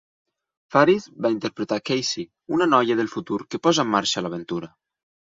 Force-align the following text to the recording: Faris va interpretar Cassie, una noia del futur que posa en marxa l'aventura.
Faris 0.75 1.03
va 1.25 1.29
interpretar 1.33 1.77
Cassie, 1.89 2.25
una 2.57 2.67
noia 2.69 2.95
del 3.01 3.11
futur 3.17 3.37
que 3.51 3.61
posa 3.67 3.85
en 3.89 3.93
marxa 3.97 4.25
l'aventura. 4.27 4.71